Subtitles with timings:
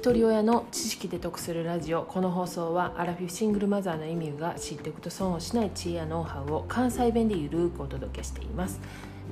[0.00, 2.04] 一人親の知識で得するラジオ。
[2.04, 8.80] この放送はアラフィフシングルマザーのエミューが知っておくと損をしない知恵やノウハウを関西弁でゆるくお届けしています。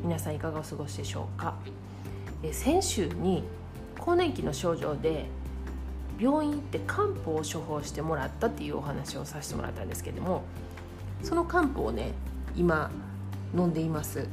[0.02, 1.54] 皆さんいかがお過ごしでしょうか。
[2.42, 3.44] え先週に
[3.98, 5.24] 更年期の症状で
[6.20, 10.42] 病院行って漢方を処方してもらったっていうお話をさせてもらったんですけども
[11.22, 12.12] その漢方をね
[12.54, 12.90] 今
[13.56, 14.28] 飲んでいます。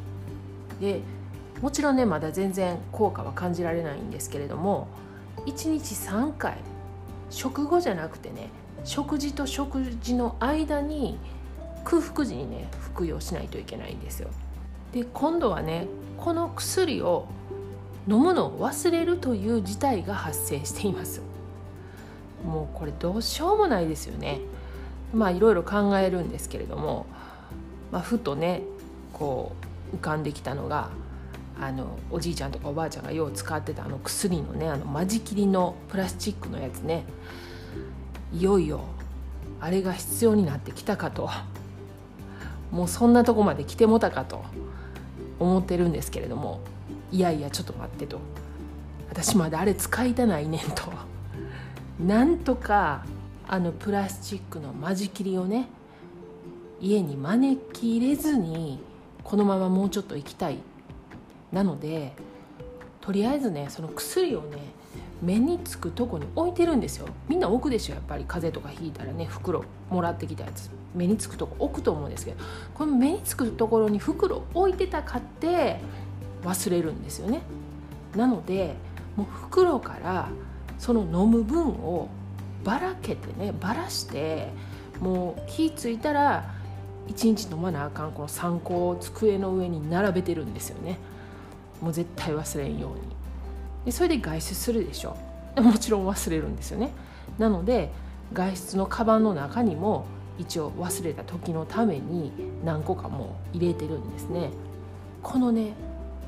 [0.81, 0.99] で
[1.61, 4.89] もちろんねまだ全然効果は感じられないんですけれども
[5.45, 6.57] 1日3回。
[7.29, 8.49] 食後じゃなくてね
[8.83, 11.17] 食事と食事の間に
[11.83, 14.29] 空腹時にね服用しないといけないんですよ。
[14.93, 17.27] で今度はねこの薬を
[18.07, 21.21] 飲むのを忘れるという事態が発生しています。
[22.45, 24.39] もうこれどうしようもないですよね。
[25.13, 27.05] まあいろいろ考えるんですけれども、
[27.91, 28.61] まあ、ふとね
[29.13, 29.53] こ
[29.93, 30.89] う浮かんできたのが
[31.59, 37.05] あのおじいちゃんとかおばあちゃんがよう使ってたあの薬のねあの間仕切りのプラスチックのやつね。
[38.33, 38.81] いよいよ
[39.61, 41.29] あれが必要になってきたかと。
[42.71, 44.43] もうそんなとこまで来てもたかと
[45.39, 46.59] 思ってるんですけれども。
[47.11, 48.19] いやいやちょっと待ってと。
[49.09, 50.91] 私まだあれ使いたないねんと。
[51.99, 53.05] なんとか
[53.47, 55.69] あのプラスチックの間仕切りをね
[56.81, 58.79] 家に招き入れずに
[59.23, 60.57] このままもうちょっと行きたい。
[61.51, 62.13] なので
[63.01, 64.57] とりあえずねその薬をね
[65.21, 67.07] 目につくとこに置いてるんですよ。
[67.29, 68.25] みんな置くでしょやっぱり。
[68.27, 70.69] 風邪とかひいたらね袋もらってきたやつ。
[70.93, 72.37] 目につくとこ置くと思うんですけど
[72.73, 75.79] この目につくところに袋置いてたかって
[76.43, 77.41] 忘れるんですよね。
[78.15, 78.75] なので
[79.15, 80.29] もう袋から
[80.77, 82.09] その飲む分を
[82.63, 84.49] ばらけてねばらして
[84.99, 86.45] もう気付いたら
[87.07, 90.97] 1日飲まなあかんこの参考を机の上に並べてるんですよね。
[91.85, 93.01] もう絶対忘れんように。
[93.85, 95.15] でそれで外出するでしょ。
[95.61, 96.89] もちろん忘れるんですよね。
[97.37, 97.91] なので
[98.33, 100.05] 外出のカバンの中にも
[100.39, 102.31] 一応忘れた時のために
[102.65, 104.49] 何個かもう入れてるんですね。
[105.21, 105.73] このね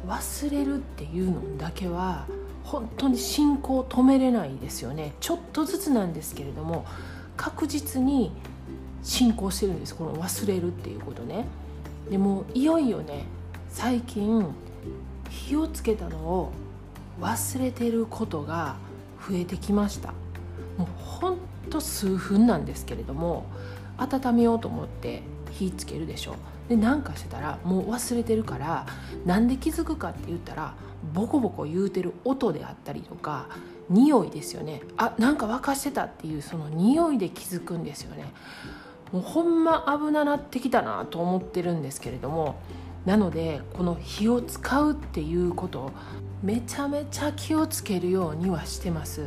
[0.08, 2.28] 忘れるっていうのだけは
[2.64, 5.16] 本当に進行を止めれないですよね。
[5.20, 6.86] ちょっとずつなんですけれども
[7.36, 8.32] 確実に
[9.02, 9.96] 進行してるんです。
[9.96, 11.46] この忘れるっていうことね。
[12.12, 13.26] でもいよいよね
[13.70, 14.46] 最近
[15.30, 16.52] 火をつけたのを
[17.20, 18.76] 忘れてることが
[19.28, 20.14] 増えてきました。
[20.78, 21.38] もうほん
[21.70, 23.46] と数分なんですけれども
[23.98, 26.36] 温めようと思って火つけるでしょ
[26.70, 28.86] でなんかしてたらもう忘れてるから
[29.26, 30.74] なんで気づくかって言ったら
[31.14, 33.48] ボコボコ言うてる音であったりとか
[33.90, 34.82] 匂いですよね。
[34.98, 38.34] あなんか沸かしてたっていうその匂いで気づくんですよね。
[39.14, 42.56] もうほんま危ななってきたなと思ってるんですけれども
[43.08, 45.94] なのでこの火を使うっていうこと
[46.44, 49.26] めちゃめちゃ気をつけるようにはしてます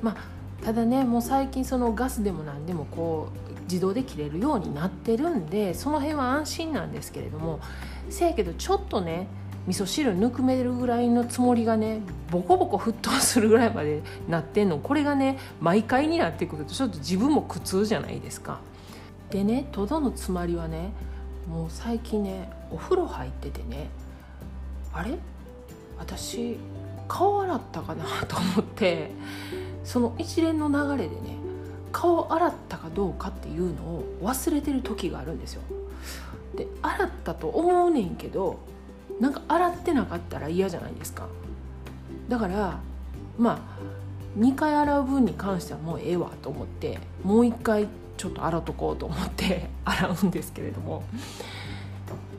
[0.00, 7.58] まあただねもう最近そのガスでも何でもこう自動で切れるようになってるんでその辺は安心なんですけれども
[8.10, 9.26] せやけどちょっとね
[9.66, 18.60] 味噌汁ぬくめるぐらいのつもりがねボコボコ沸騰するぐらいまで なってんのこれがね毎回になってくるとちょっと自分も苦痛じゃないですか。
[19.30, 20.92] でねとどのつまりはね
[21.50, 23.90] もう最近ねお風呂入っててね
[24.92, 25.18] あれ？
[25.98, 26.56] 私
[27.08, 29.10] 顔洗ったかなと思って
[29.84, 31.36] その一連の流れでね
[31.92, 35.62] 顔洗ったかどうかっていうのを忘れてる時があるんですよ。
[36.56, 38.60] で洗ったと思うねんけど
[39.18, 41.26] なんか洗ってなかったら嫌じゃないですか。
[42.28, 42.78] だから
[43.36, 43.58] まあ
[44.38, 51.02] 2回洗う分に関してはもうええわと思ってもう1回ちょっと洗っとこうと思って 洗うんですけれども。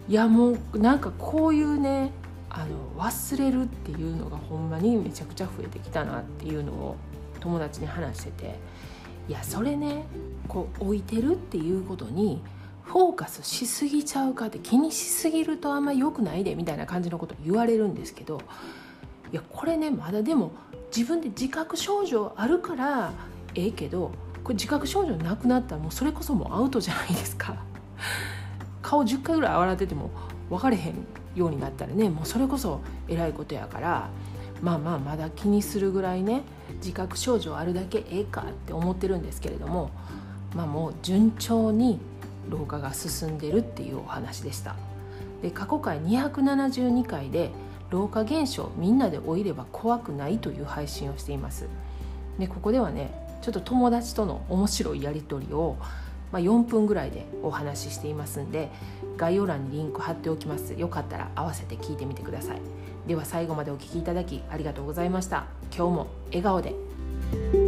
[0.09, 2.12] いやもうなんかこういうね
[2.50, 6.97] あの忘れるっていうのがほんまにめちゃくちゃ増えてきたなっていうのを
[7.40, 8.56] 友達に話してて
[9.29, 10.03] いやそれね
[10.50, 12.41] こう置いてるっていうことに
[12.84, 18.41] フォーカスしすぎちゃうかって気にしすぎるとあんま良くないでみたいな感じのこと言われるんですけど
[19.32, 20.52] いやこれねまだでも
[20.96, 23.14] 自分で自覚症状あるから
[23.55, 24.11] ええけど
[24.43, 27.55] これ自覚症状なくなったらもうそれこそもうアウトじゃないですか。
[28.82, 30.09] 顔10回ぐらい洗ってても
[30.49, 30.96] 分かれへん
[31.35, 34.09] ようになったらねもうそれこそえらいことやから
[34.61, 36.41] まあまあまだ気にするぐらいね
[36.78, 39.91] 自覚症状あるだけええかって思ってるんですけれども
[40.55, 41.99] まあもう順調に
[42.49, 44.76] 老化が進んでるっていうお話でした。
[45.41, 47.52] で過去回272回で
[47.91, 51.67] 老化現象みんなで老いれば怖くないという配信をしています。
[52.40, 55.76] でここではねちょっと友達との面白いやり取りを、
[56.32, 58.70] まあ、4分ぐらいでお話ししていますんで
[59.17, 60.73] 概要欄にリンク貼っておきます。
[60.73, 62.61] よかったら合わせて聞いてみてください。
[63.08, 65.46] では最後までお聴きいただきありがとうございました。
[65.76, 67.60] 今日も笑顔で。